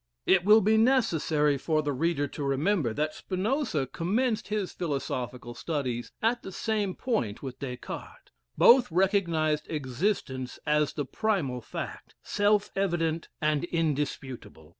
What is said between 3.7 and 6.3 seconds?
commenced his philosophical studies